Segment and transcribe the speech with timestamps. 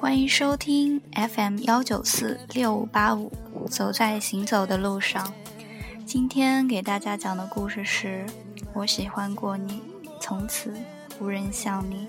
[0.00, 3.30] 欢迎收听 FM 幺九四六五八五，
[3.68, 5.34] 走在行走的路上。
[6.06, 8.24] 今天给大家讲的故事是：
[8.72, 9.82] 我喜欢过你，
[10.18, 10.72] 从此
[11.20, 12.08] 无人像你。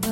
[0.00, 0.08] 不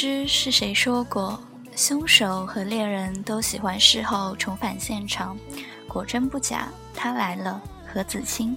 [0.00, 1.42] 知是谁说过，
[1.74, 5.36] 凶手和猎人都喜欢事后重返现场。
[5.88, 8.56] 果真不假，他来了，何子清。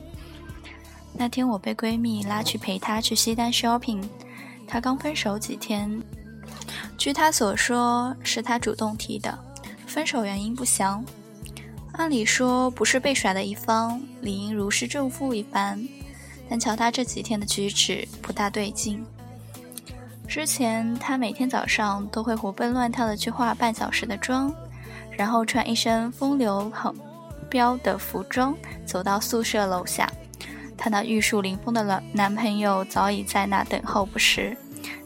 [1.12, 4.04] 那天我被闺蜜拉去陪她去西单 shopping，
[4.68, 6.00] 她刚分手几天。
[6.96, 9.36] 据她所说，是她主动提的，
[9.88, 11.04] 分手原因不详。
[11.94, 15.84] 按理说不是被甩的一方，理应如释重负一般，
[16.48, 19.04] 但瞧她这几天的举止，不大对劲。
[20.32, 24.50] 之前，她每天早上都会活蹦乱跳的去化半小时的妆，
[25.12, 26.96] 然后穿一身风流很
[27.50, 30.10] 标的服装走到宿舍楼下。
[30.78, 34.56] 她那玉树临风的男男朋友早已在那等候不时，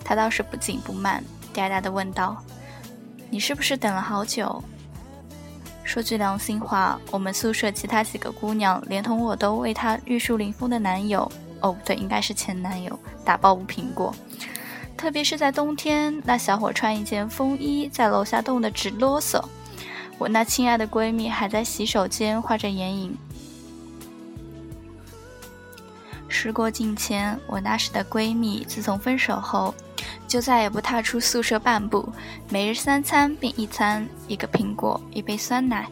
[0.04, 1.24] 她倒是不紧不慢，
[1.56, 2.38] 嗲嗲的问道
[3.32, 4.64] ：“你是不是等了好久？”
[5.84, 11.28] 说句良心话，我们宿舍其他几个姑娘，连同我都为她玉树临风的男友，
[11.62, 14.14] 哦不对，应该是前男友，打抱不平过。
[14.98, 19.44] 特别是在冬天，那小伙穿一件风衣在楼下冻得直啰嗦。
[20.18, 23.16] 我那亲爱的闺蜜还在洗手间画着眼影。
[26.28, 29.74] 时过境迁，我那时的闺蜜自从分手后，
[30.28, 32.08] 就再也不踏出宿舍半步。
[32.50, 35.88] 每日三餐并一餐，一个苹果，一杯酸奶，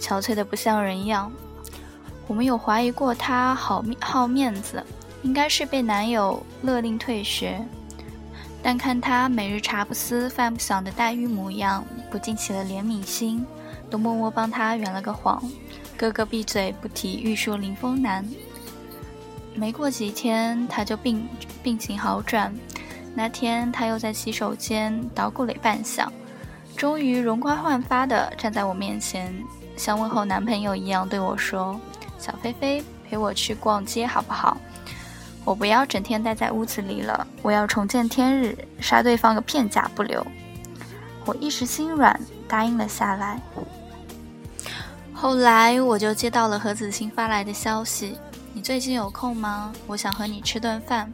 [0.00, 1.30] 憔悴的不像人样。
[2.26, 4.82] 我们有怀疑过她好面好面子，
[5.22, 7.60] 应该是被男友勒令退学。
[8.66, 13.44] 但看他每日茶不思饭不想的黛玉模样，不禁起了怜悯心，
[13.90, 15.42] 都默默帮他圆了个谎，
[15.98, 18.26] 哥哥闭嘴不提玉树临风男。
[19.54, 21.28] 没过几天，他就病
[21.62, 22.50] 病情好转。
[23.14, 26.08] 那天他又在洗手间捣鼓了半晌，
[26.74, 29.30] 终于容光焕发的站在我面前，
[29.76, 31.78] 像问候男朋友一样对我说
[32.18, 34.56] ：“小菲菲，陪我去逛街好不好？”
[35.44, 40.26] 我不要整天待在屋子里了，我要重见天日，杀对方个片甲不留。
[41.26, 42.18] 我一时心软，
[42.48, 43.40] 答应了下来。
[45.12, 48.18] 后来我就接到了何子欣发来的消息
[48.52, 49.72] ：“你最近有空吗？
[49.86, 51.12] 我想和你吃顿饭。”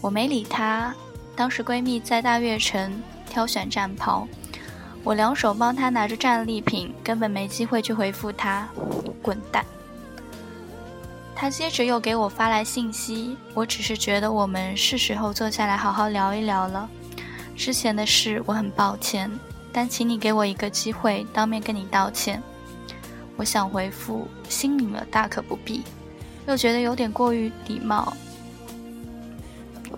[0.00, 0.94] 我没理她。
[1.34, 4.28] 当时闺蜜在大悦城挑选战袍，
[5.02, 8.68] 我两手帮她拿着战利品，根本没机会去回复她。
[9.22, 9.64] 滚蛋！
[11.42, 16.88] 他接着又给我发来信息，我只是觉得我们是时候坐下来好好聊一聊了。
[17.56, 19.28] 之前的事我很抱歉，
[19.72, 22.40] 但请你给我一个机会当面跟你道歉。
[23.36, 25.82] 我想回复，心领了大可不必，
[26.46, 28.16] 又觉得有点过于礼貌，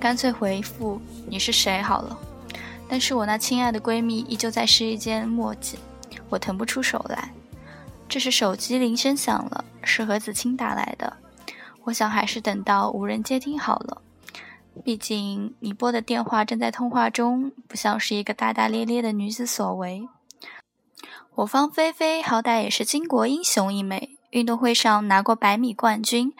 [0.00, 2.18] 干脆回复你是谁好了。
[2.88, 5.78] 但是我那亲爱的闺蜜依旧在试衣间墨迹，
[6.30, 7.34] 我腾不出手来。
[8.08, 11.14] 这时手机铃声响了，是何子清打来的。
[11.84, 14.00] 我想还是等到无人接听好了，
[14.82, 20.08] 毕竟你拨的电话正在通话中，不像是一个大大咧咧的女子所为。
[21.36, 26.32] 我方菲菲好歹也是巾帼英雄一枚，运动会上拿过百米冠军，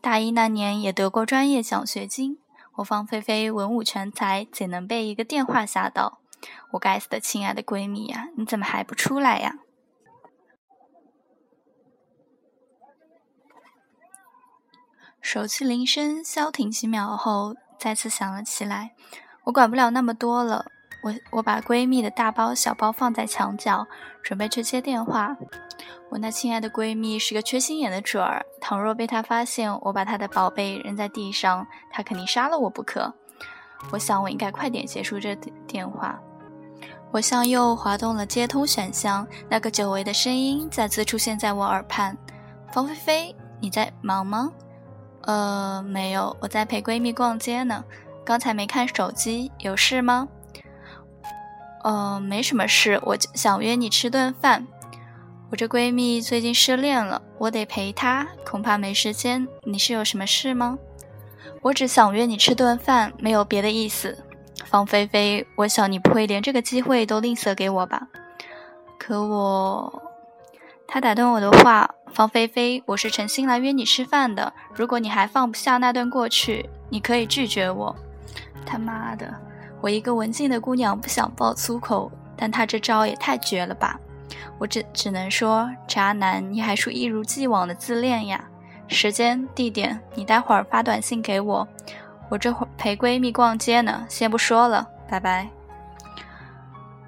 [0.00, 2.38] 大一那年也得过专业奖学金。
[2.76, 6.20] 我方菲菲文武全才，怎能被一个电话吓到？
[6.72, 9.58] 我该死的亲爱的闺蜜呀，你怎么还不出来呀？
[15.26, 18.92] 手机铃声消停几秒后，再次响了起来。
[19.42, 20.66] 我管不了那么多了，
[21.02, 23.88] 我我把闺蜜的大包小包放在墙角，
[24.22, 25.36] 准备去接电话。
[26.10, 33.12] 我那亲爱的闺蜜是个缺心眼的主儿，倘若被她发现我把她的宝贝扔在地上，她肯定杀了我不可。
[33.90, 35.34] 我想我应该快点结束这
[35.66, 36.20] 电话。
[37.10, 42.16] 我向右滑动了接通选项，那个久违的声音再次出现在我耳畔
[42.70, 44.52] ：“方菲菲，你在忙吗？”
[45.26, 47.84] 呃，没有，我在陪闺蜜逛街呢。
[48.24, 50.28] 刚才没看手机，有事吗？
[51.84, 54.66] 呃，没什么事，我想约你吃顿饭。
[55.50, 59.46] 我这闺蜜最近失恋了，我得陪她，恐怕没时间。
[59.62, 60.78] 你是有什么事吗？
[61.62, 64.24] 我只想约你吃顿饭，没有别的意思。
[64.64, 68.08] 方菲菲，我想你不会连这个机会都吝啬给我吧？
[68.98, 70.02] 可我……
[70.88, 74.52] 他打断我的话，方菲菲，我是诚心来约你吃饭的。
[74.74, 77.94] 如果你还放不下那段过去，你可以拒绝我。
[78.64, 79.34] 他妈的，
[79.80, 84.00] 我一个文静的姑娘不想爆粗口，但他这招也太绝了吧！
[84.58, 88.42] 我只只能说，渣男，你还是一如既往的自恋呀。
[88.88, 91.68] 时间、地点，你待会儿发短信给我。
[92.30, 95.48] 我这会儿陪闺蜜逛街呢，先不说了，拜拜。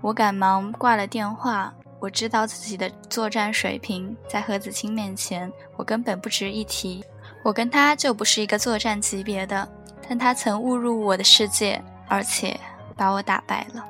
[0.00, 1.73] 我赶忙挂了电话。
[2.00, 7.05] 我知道自己的作战水平，在何子清面前，我根本不值一提。
[7.43, 9.69] 我跟他就不是一个作战级别的，
[10.09, 12.59] 但他曾误入我的世界，而且
[12.97, 13.85] 把我打败了。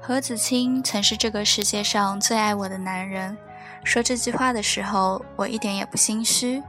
[0.00, 3.36] 何子清曾是这个世界上最爱我的男人。
[3.84, 6.62] 说这句话的时候，我一点也不心虚。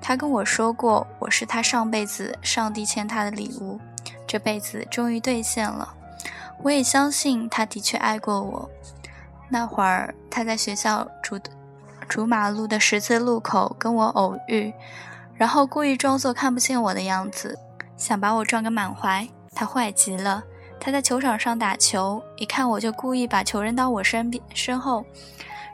[0.00, 3.80] 他跟我说过，我是他上辈子上帝欠他的礼物，
[4.26, 5.94] 这辈子终于兑现了。
[6.62, 8.70] 我也相信他的确爱过我。
[9.48, 11.38] 那会儿他在学校主
[12.08, 14.72] 主马路的十字路口跟我偶遇，
[15.34, 17.58] 然后故意装作看不见我的样子，
[17.96, 19.28] 想把我撞个满怀。
[19.54, 20.44] 他坏极了。
[20.80, 25.04] 他在球场上打球，一看我就故意把球扔到我身边身后，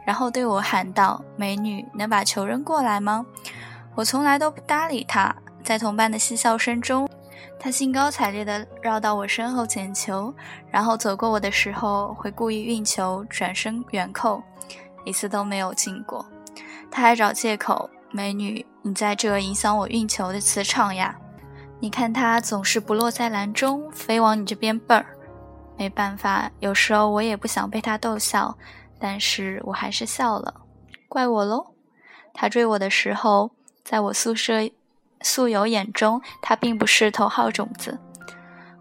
[0.04, 3.24] 然后对我喊道：“美女，能把球扔过来吗？”
[3.96, 7.08] 我从来都不搭理他，在同伴的嬉笑声中。
[7.60, 10.32] 他兴高采烈地绕到我身后捡球，
[10.70, 14.40] 然后走过我的时候会故意运球转身远扣，
[15.04, 16.24] 一次都没有进过。
[16.90, 21.18] 他还找借口：“美女，你在这影响我运球的磁场呀！
[21.80, 25.06] 你看他总是不落在篮中，非往你这边蹦儿。”
[25.76, 28.56] 没办法，有时候我也不想被他逗笑，
[28.98, 30.54] 但是我还是笑了。
[31.08, 31.74] 怪我喽！
[32.32, 33.50] 他追我的时候，
[33.84, 34.70] 在我宿舍。
[35.22, 37.98] 素友眼中，他并不是头号种子。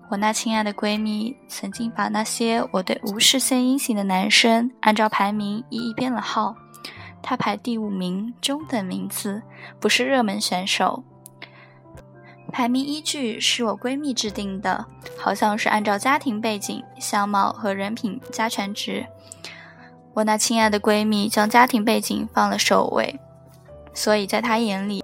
[0.09, 6.55] 我那亲爱的闺蜜曾经把那些我对无视线阴性的男生按照排名一一编了号，
[7.21, 9.41] 他排第五名，中等名次，
[9.81, 11.03] 不是热门选手。
[12.53, 14.85] 排名依据是我闺蜜制定的，
[15.17, 19.05] 好像是按照家庭背景、相貌和人品加权值。
[20.13, 23.19] 我那亲爱的闺蜜将家庭背景放了首位，
[23.93, 25.03] 所以在她眼里。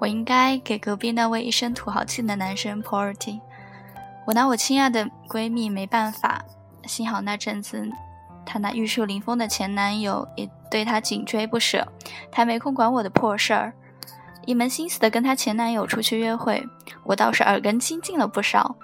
[0.00, 3.40] 我应该给隔壁那位一身土豪气的男生 priority。
[4.26, 6.44] 我拿我亲爱的闺蜜没办法，
[6.84, 7.88] 幸好那阵子
[8.44, 11.86] 她那玉树临风的前男友也对她紧追不舍，
[12.30, 13.72] 她没空管我的破事儿，
[14.46, 16.66] 一门心思的跟她前男友出去约会。
[17.04, 18.76] 我倒是耳根清净了不少。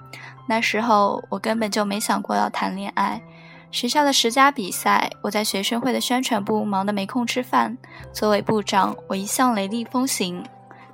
[0.46, 3.22] 那时候我根本就没想过要谈恋爱。
[3.70, 7.76] 学校的十佳比赛，我在学生会的宣传部忙得没空吃饭。
[8.12, 10.44] 作为部长，我一向雷厉风行。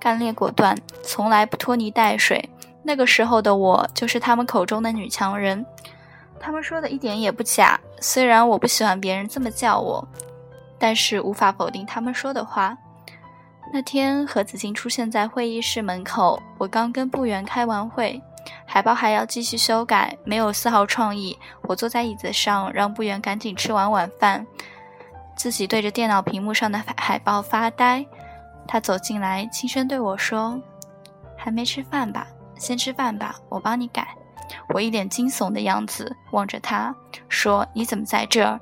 [0.00, 2.49] 干练果断，从来不拖泥带水。
[2.82, 5.64] 那个时候的我，就是他们口中的女强人。
[6.41, 7.79] 他们说的一点也不假。
[8.00, 10.02] 虽然我不喜欢别人这么叫我，
[10.79, 12.76] 但是无法否定他们说的话。
[13.73, 18.20] 那天何子静出现在会议室门口，我刚跟部员开完会，
[18.67, 21.39] 海报还要继续修改，没有丝毫创意。
[21.65, 24.44] 我坐在椅子上，让部员赶紧吃完晚饭，
[25.36, 28.05] 自己对着电脑屏幕上的海报发呆。
[28.72, 30.56] 他走进来，轻声对我说
[31.36, 32.24] ：“还没吃饭吧？
[32.56, 34.06] 先吃饭吧，我帮你改。”
[34.72, 36.94] 我一脸惊悚的样子望着他，
[37.29, 38.60] 说：“你怎么在这儿？”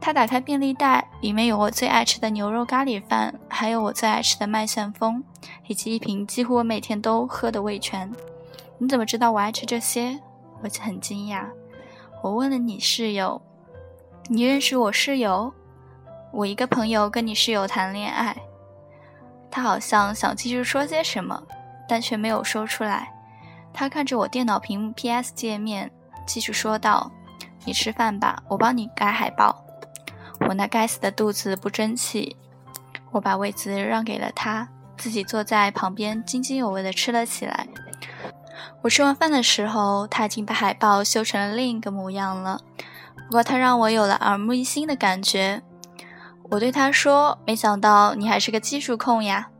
[0.00, 5.22] 他打开便利袋，里面有我最爱吃的牛肉咖喱饭，还有我最爱吃的麦旋风，
[5.66, 8.10] 以及一瓶几乎我每天都喝的味全。
[8.78, 10.18] 你怎么知道我爱吃这些？
[10.62, 11.44] 我很惊讶。
[12.22, 13.42] 我问了你室友
[14.30, 15.52] ：“你认识我室友？”
[16.32, 18.34] 我一个朋友跟你室友谈恋爱。
[19.50, 21.42] 他好像想继续说些什么，
[21.88, 23.12] 但却没有说出来。
[23.72, 25.90] 他看着我电脑屏幕 P.S 界面，
[26.26, 27.10] 继续说道
[27.64, 29.64] ：“你吃饭吧，我帮你改海报。”
[30.48, 32.36] 我那该死的肚子不争气，
[33.10, 37.66] 我把位子让给了他，自己坐在旁边津津有味地吃了起来。
[38.82, 42.60] 我吃完饭的时候，他已经把海报修成了另一个模样了。
[43.26, 45.62] 不过他让我有了耳目一新的感觉。
[46.50, 49.50] 我对他说：“没想到你还是个技术控呀。”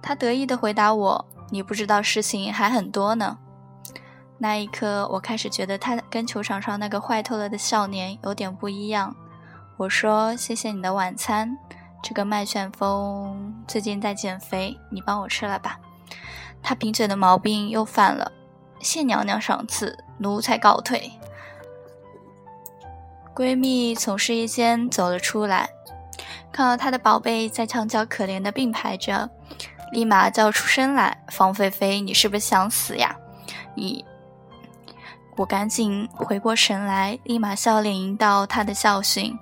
[0.00, 3.38] 他得意地回答我：“你不知道事情还很多呢。”
[4.38, 9.16] 那一刻，我开始觉得他跟球场上那个坏透了的少年有点不一样。
[9.76, 11.58] 我说：“谢谢你的晚餐，
[12.02, 15.80] 这个麦旋风最近在减肥，你帮我吃了吧。”
[16.62, 18.30] 他贫嘴的毛病又犯了，
[18.78, 21.12] 谢娘娘赏赐，奴才告退。
[23.34, 25.70] 闺蜜从试衣间走了出来。
[26.52, 29.28] 看到他的宝贝在墙角可怜的并排着，
[29.92, 33.14] 立马叫出声来：“方菲菲，你是不是想死呀？
[33.74, 34.04] 你，
[35.36, 39.38] 我赶紧回过神来，立马笑脸迎到她的教训。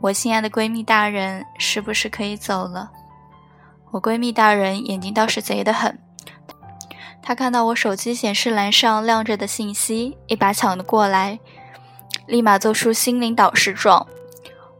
[0.00, 2.90] 我亲爱的闺蜜大人，是不是可以走了？
[3.90, 5.98] 我闺蜜大人眼睛倒是贼得很，
[7.20, 11.40] 她看到我手机显示栏上亮着的信息，一把抢了过来，
[12.26, 14.06] 立马做出心灵导师状。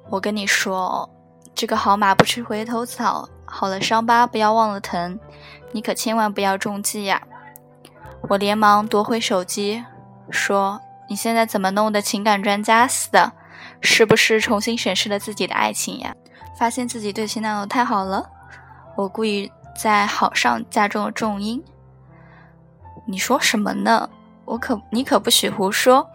[0.09, 1.11] 我跟你说，
[1.55, 5.19] 这个好马不吃回头草，好了伤疤不要忘了疼，
[5.73, 7.23] 你可千万不要中计呀！
[8.29, 9.85] 我连忙夺回手机，
[10.31, 13.33] 说：“你现在怎么弄的情感专家似的？
[13.81, 16.15] 是不是重新审视了自己的爱情呀？
[16.59, 18.29] 发现自己对前男友太好了？”
[18.97, 21.63] 我故意在好上加重了重音。
[23.07, 24.09] 你说什么呢？
[24.45, 26.07] 我可你可不许胡说！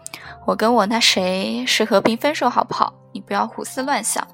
[0.44, 2.92] 我跟我那谁是和平分手，好不好？
[3.12, 4.26] 你不要胡思乱想。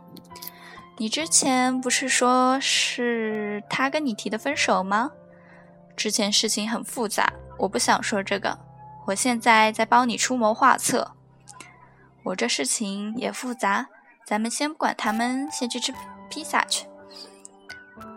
[0.99, 5.11] 你之前不是说是他跟你提的分手吗？
[5.97, 7.33] 之前事情很复杂。
[7.59, 8.59] 我不想说这个，
[9.07, 11.13] 我现在在帮你出谋划策。
[12.25, 13.89] 我这事情也复杂，
[14.25, 15.93] 咱们先不管他们，先去吃
[16.29, 16.87] 披萨去。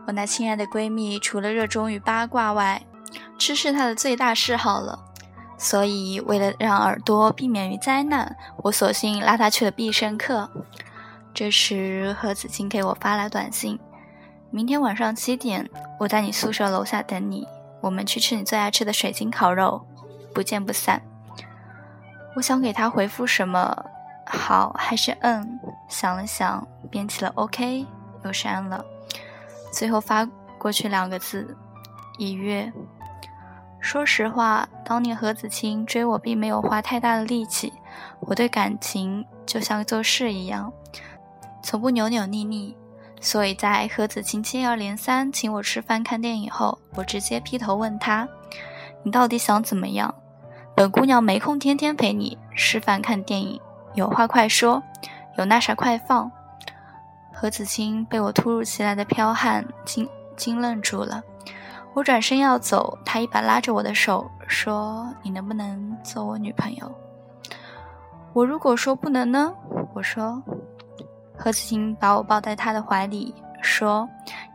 [0.07, 2.83] 我那亲爱的闺蜜除了热衷于八卦外，
[3.37, 4.99] 吃是她的最大嗜好了。
[5.57, 10.51] 所以为了让耳朵避免于灾难，我索性拉她去了必胜客。
[11.35, 13.77] 这时何子清给我发来短信：
[14.51, 17.45] 明天晚上七点，我在你宿舍楼下等你。
[17.81, 19.85] 我们去吃你最爱吃的水晶烤肉，
[20.33, 21.01] 不见不散。
[22.37, 23.85] 我想给他回复什么，
[24.25, 25.59] 好还是嗯？
[25.89, 27.85] 想了想，编起了 OK，
[28.23, 28.85] 又删了，
[29.73, 30.25] 最后发
[30.57, 31.57] 过去两个字：
[32.17, 32.71] 已阅。
[33.81, 37.73] 说实话，当年何子清追我，并没有花太大的力气。
[38.21, 40.71] 我对感情就像做事一样，
[41.65, 42.71] 从不扭扭捏捏。
[43.19, 48.27] 所以在何子清接二连三请我吃饭看电影后，我直接劈头问他
[49.01, 50.13] ：“你到底想怎么样？
[50.75, 53.59] 本姑娘没空天天陪你吃饭看电影，
[53.95, 54.83] 有话快说，
[55.39, 56.31] 有那啥快放。”
[57.33, 60.07] 何子清被我突如其来的剽悍惊
[60.37, 61.23] 惊愣住了。
[61.95, 66.93] 我转身要走，他一把拉着我的手说：“你能不能做我女朋友？”
[68.33, 69.51] 我如果说不能呢？
[69.95, 70.43] 我说。
[71.37, 74.07] 何子清把我抱在他的怀里，说：“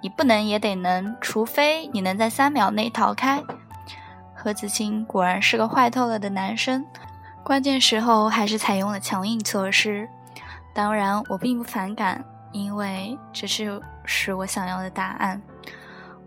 [0.03, 3.43] 你不能也得能，除非你能在三秒内逃开。”
[4.35, 6.85] 何子清果然是个坏透了的男生，
[7.45, 10.09] 关键时候还是采用了强硬措施。
[10.73, 15.41] 当然，我并不反感，因为这是是我想要的答案。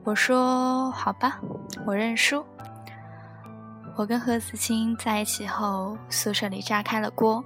[0.03, 1.39] 我说：“好吧，
[1.85, 2.45] 我认输。”
[3.95, 7.43] 我跟何子清在一起后，宿舍里炸开了锅。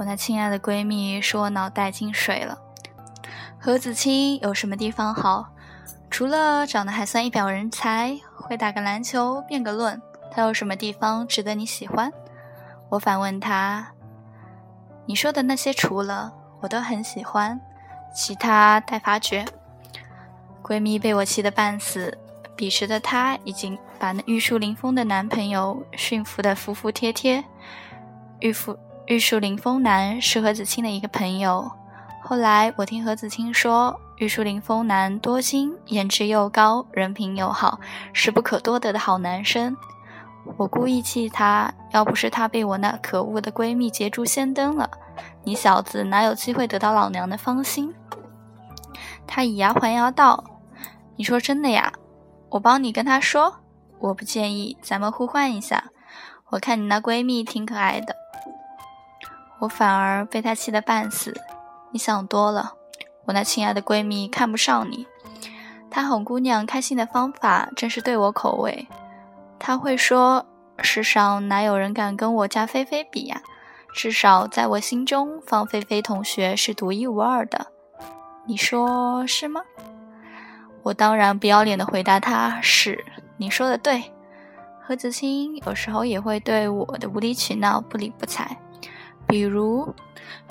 [0.00, 2.58] 我那亲爱的闺蜜说我脑袋进水了。
[3.58, 5.50] 何子清有什么地方好？
[6.10, 10.00] 除了长得还算一表人才，会打个篮球，辩个论，
[10.32, 12.10] 他有什么地方值得你喜欢？
[12.88, 13.92] 我反问他
[15.04, 17.60] ：“你说的那些除了，我都很喜欢，
[18.14, 19.44] 其他待发掘。”
[20.64, 22.16] 闺蜜被我气得半死，
[22.56, 27.44] 彼时的她已经把那玉树临风的男朋友驯服得服服帖帖，
[28.38, 28.78] 玉服。
[29.06, 31.70] 玉树临风男是何子清的一个朋友。
[32.22, 37.80] 后来我听何子清说，玉树临风男多金，颜值又高，人品又好，
[38.12, 39.76] 是不可多得的好男生。
[40.56, 44.88] 我故意气他，要不是他被我那可恶的闺蜜捷足先登了，
[45.42, 47.92] 你小子哪有机会得到老娘的芳心？
[49.26, 50.44] 他以牙还牙道
[51.16, 51.92] ：“你说真的呀？
[52.50, 53.56] 我帮你跟他说，
[53.98, 55.90] 我不介意，咱们互换一下。
[56.50, 58.14] 我看你那闺蜜挺可爱的。”
[59.60, 61.40] 我反而被他气得半死。
[61.92, 62.74] 你想多了，
[63.26, 65.06] 我那亲爱的闺蜜看不上你。
[65.90, 68.86] 她哄姑娘开心的方法真是对我口味。
[69.58, 70.46] 她会说
[70.78, 73.42] ：“世上哪有人敢跟我家菲菲比呀？
[73.92, 77.66] 至少在我心中，方菲菲同学是独一无二的。”
[78.46, 79.60] 你说是吗？
[80.82, 83.04] 我当然不要脸的回答她：“是，
[83.36, 84.12] 你说的对。”
[84.80, 88.56] 何子清有时候也会对我的无理取闹不理不睬。
[89.30, 89.94] 比如，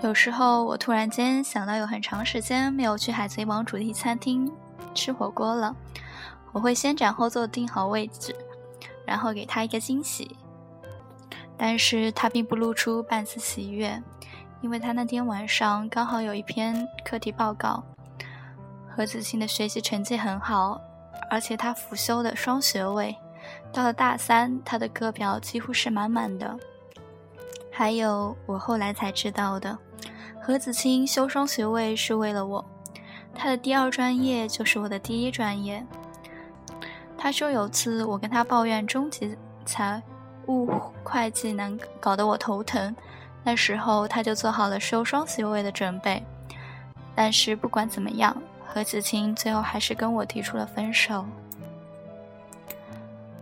[0.01, 4.49] 有时候我突然间想到有很长时间没有去海贼王主题餐厅
[4.95, 5.75] 吃火锅了，
[6.53, 8.33] 我会先斩后奏定好位置，
[9.05, 10.35] 然后给他一个惊喜。
[11.57, 14.01] 但是他并不露出半丝喜悦，
[14.61, 17.83] 因为他那天晚上刚好有一篇课题报告。
[18.87, 20.79] 何子清的学习成绩很好，
[21.29, 23.13] 而且他辅修的双学位，
[23.73, 26.57] 到了大三，他的课表几乎是满满的。
[27.79, 29.77] 还有我后来才知道的，
[30.41, 32.65] 何子清修双学位是为了我，
[33.33, 35.81] 他的第二专业就是我的第一专业。
[37.17, 39.33] 他说有次我跟他抱怨中级
[39.65, 40.03] 财
[40.47, 40.69] 务
[41.05, 42.93] 会计难搞得我头疼。
[43.45, 46.21] 那时候他就做好了收双学位的准备。
[47.15, 48.35] 但是不管怎么样，
[48.67, 51.25] 何子清最后还是跟我提出了分手。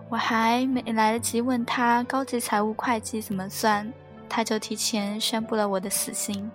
[0.09, 3.91] 我还没来得及问他高级财务会计怎么算，
[4.29, 6.49] 他就提前宣布了我的死刑。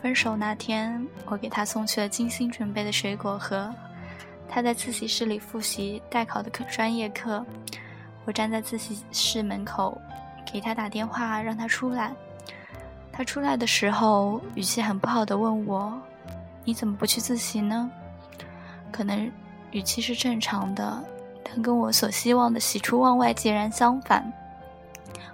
[0.00, 3.72] 分手那天，我给他送去了精心准备的水果盒。
[4.48, 7.44] 他在自习室里复习代考的课专业课，
[8.24, 10.00] 我站在自习室门口，
[10.50, 12.12] 给他打电话让他出来。
[13.10, 16.00] 他出来的时候，语气很不好的问我
[16.64, 17.90] ：“你怎么不去自习呢？”
[18.92, 19.30] 可能
[19.72, 21.02] 语气是正常的，
[21.42, 24.32] 但跟我所希望的喜出望外截然相反。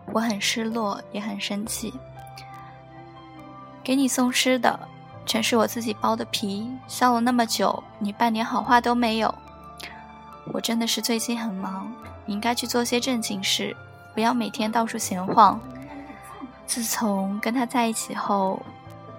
[0.07, 1.93] 我很失落，也很生气。
[3.85, 4.79] 给你送吃的，
[5.27, 9.35] 全是我自己剥的皮，削了那么久，你半点好话都没有。
[10.53, 11.93] 我真的是最近很忙，
[12.27, 13.77] 你应该去做些正经事，
[14.15, 15.61] 不要每天到处闲晃。
[16.67, 18.61] 自从跟他在一起后，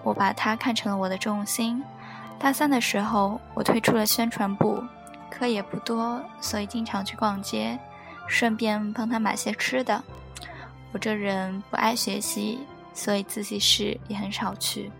[0.04, 1.84] 我把他看成了我的重心。
[2.40, 4.84] 大三的时候，我退出了宣传部，
[5.30, 7.80] 课也不多，所以经常去逛街，
[8.28, 10.04] 顺便帮他买些吃的。
[10.94, 12.60] 我这人不爱学习。
[12.96, 14.92] 所以自习室也很少去。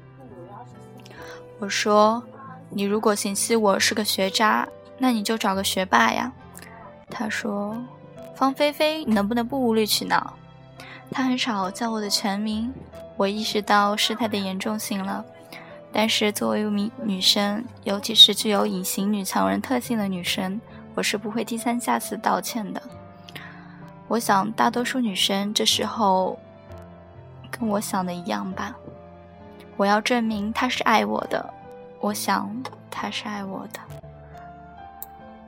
[1.60, 2.24] 我说
[2.72, 6.34] ：“你如果嫌弃我是个学渣，那你就找个学霸呀。”
[7.08, 7.78] 他说
[8.36, 10.34] ：“方菲菲，你能不能不无理取闹？”
[11.14, 12.74] 他很少叫我的全名。
[13.16, 15.24] 我意识到事态的严重性了，
[15.92, 20.60] 但是作为一名女生，尤其是具有隐形女强人特性的女生，
[20.96, 22.82] 我是不会低三下四道歉的。
[24.14, 26.38] 我想，大多数女生这时候。
[27.50, 28.76] 跟我想的一样吧，
[29.76, 31.54] 我要证明他是爱我的。
[32.00, 32.52] 我想
[32.92, 33.80] 他是爱我的。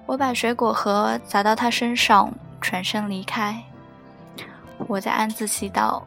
[0.08, 3.62] 我把水果盒砸到他身上，转身离开。
[4.88, 6.02] 我在暗自祈祷：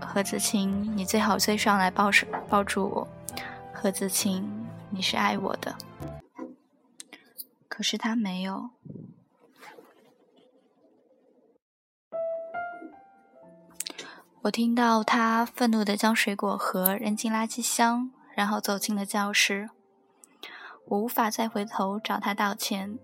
[0.00, 2.10] 何子清，你最好追上来抱
[2.48, 3.08] 抱住我。
[3.72, 4.48] 何子清，
[4.90, 5.74] 你是爱我的。
[7.68, 8.70] 可是他没有。
[14.42, 19.68] 我听到他愤怒地将水果盒扔进垃圾箱，然后走进了教室。
[20.86, 22.98] 我无法再回头找他道歉，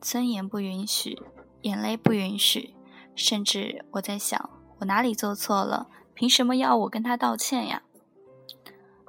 [0.00, 1.18] 尊严不允许，
[1.62, 2.74] 眼泪不允许，
[3.16, 5.88] 甚至我在想，我哪里做错了？
[6.12, 7.82] 凭什么要我跟他道歉呀？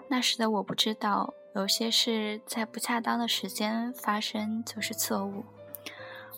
[0.07, 5.43] 那时的我不知道，有些事在不恰当的时间发生就是错误，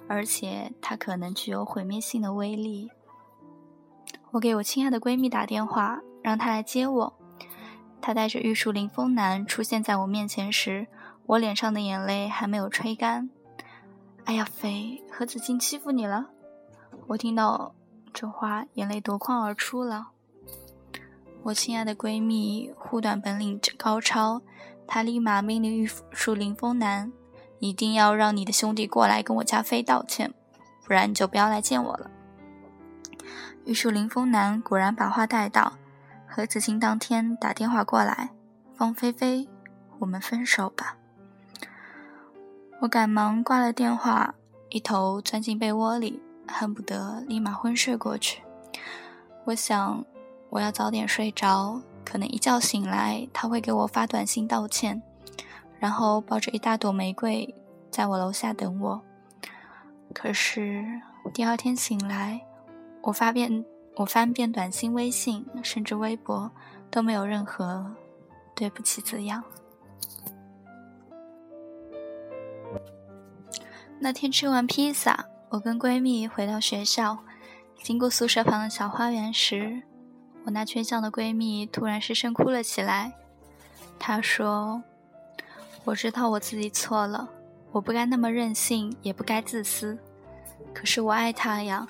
[0.09, 2.91] 而且它可能具有毁灭性的威力。
[4.37, 7.13] 我给我亲爱的闺蜜打电话，让她来接我。
[7.99, 10.85] 她带着玉树临风男出现在我面前时，
[11.25, 13.31] 我脸上的眼泪还没有吹干。
[14.25, 16.27] 哎呀，飞，何子清欺负你了？
[17.07, 17.73] 我听到
[18.13, 20.09] 这话，眼泪夺眶而出了。
[21.41, 24.43] 我亲爱的闺蜜护短本领高超，
[24.85, 27.11] 她立马命令玉树临风男，
[27.57, 30.31] 一定要让你的兄弟过来跟我家飞道歉，
[30.85, 32.11] 不然你就不要来见我了。
[33.65, 35.73] 玉树临风男果然把话带到，
[36.27, 38.29] 何子清当天打电话过来
[38.75, 39.47] ：“方菲菲，
[39.99, 40.95] 我们分手吧。”
[42.79, 44.35] 我赶忙挂了电话，
[44.69, 48.43] 一头钻进被窝里，恨不得立马昏睡过去。
[49.45, 50.05] 我想，
[50.49, 55.01] 我要早点睡着，可能一觉醒来他会给我发短信道歉，
[55.79, 57.55] 然后抱着一大朵玫瑰
[57.89, 59.01] 在我楼下等我。
[60.13, 60.85] 可是
[61.33, 62.46] 第二天醒来。
[63.07, 63.63] 我发遍，
[63.95, 66.51] 我翻遍短信、微信，甚至微博，
[66.91, 67.95] 都没有任何
[68.53, 69.41] “对不起”字样。
[73.97, 77.19] 那天吃完披萨，我跟闺蜜回到学校，
[77.81, 79.83] 经过宿舍旁的小花园时，
[80.43, 83.13] 我那倔强的闺蜜突然失声哭了起来。
[83.97, 84.83] 她说
[85.85, 87.29] ：“我知道我自己错了，
[87.71, 89.97] 我不该那么任性，也不该自私。
[90.73, 91.87] 可是我爱他呀。”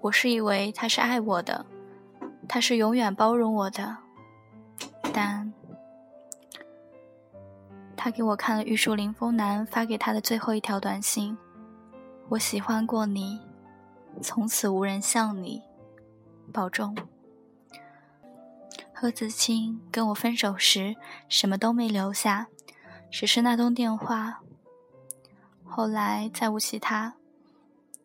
[0.00, 1.66] 我是以为他是爱我的，
[2.48, 3.96] 他是永远包容我的，
[5.12, 5.52] 但
[7.96, 11.36] 他给我看了玉树临风男发给他的最后一条短信
[12.30, 13.40] ：“我喜欢过你，
[14.22, 15.62] 从此无人像你，
[16.52, 16.96] 保重。”
[18.94, 20.94] 何子清跟我分手时
[21.28, 22.46] 什么都没留下，
[23.10, 24.40] 只是那通电话。
[25.64, 27.14] 后来再无其他。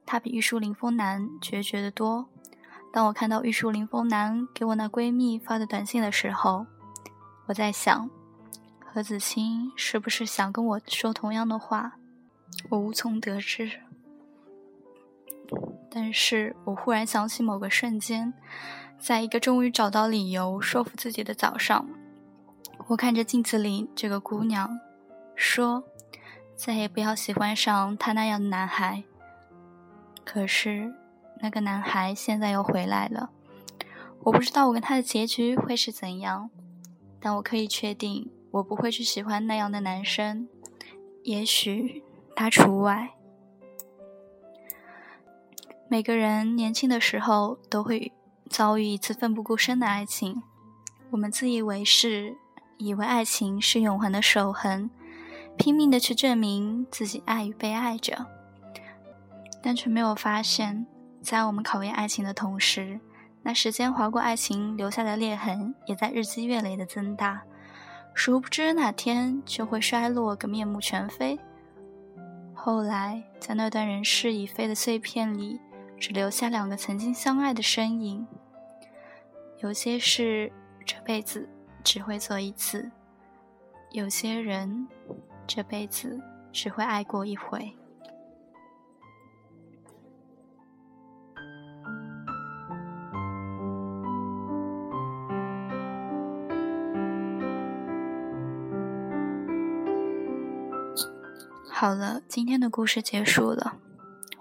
[0.06, 2.28] 他比玉树临风男决绝的多。
[2.92, 6.66] 当我看到玉树临风男给我那闺蜜发的短信的时候，
[7.46, 8.10] 我在想，
[8.86, 11.94] 何子清是不是想跟我说同样的话？
[12.70, 13.80] 我无从得知。
[15.90, 18.34] 但是我忽然想起某个瞬间，
[19.00, 21.88] 在一个终于找到理由说服自己的早上，
[22.88, 24.80] 我看着镜子里这个姑娘，
[25.36, 25.84] 说
[26.56, 29.04] ：“再也不要喜欢上他那样的男孩。”
[30.34, 30.94] 可是，
[31.42, 33.32] 那个男孩现在又回来了。
[34.24, 36.50] 我不知道我跟他的结局会是怎样，
[37.20, 40.48] 但我可以确定，我不会去喜欢那样的男生。
[41.24, 42.02] 也许
[42.34, 43.10] 他除外。
[45.90, 48.14] 每个人年轻的时候都会
[48.50, 50.42] 遭遇一次奋不顾身的爱情，
[51.10, 52.38] 我们自以为是，
[52.78, 54.90] 以为爱情是永恒的守恒，
[55.58, 58.28] 拼命的去证明自己爱与被爱着，
[59.62, 60.86] 但却没有发现，
[61.22, 63.00] 在我们考验爱情的同时，
[63.44, 67.44] 那时间划过爱情留下的裂痕，也在日积月累的增大。
[68.14, 71.40] 殊不知哪天就会衰落个面目全非。
[72.54, 75.60] 后来，在那段人事已非的碎片里，
[75.98, 78.28] 只留下两个曾经相爱的身影。
[79.60, 80.52] 有些事
[80.86, 81.48] 这辈子
[81.84, 82.92] 只会做一次，
[83.92, 84.88] 有些人
[85.48, 86.20] 这辈子
[86.52, 87.74] 只会爱过一回。
[101.82, 103.74] 好了，今天的故事结束了，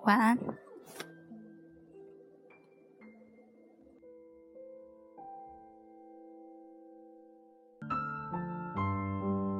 [0.02, 0.36] 晚安。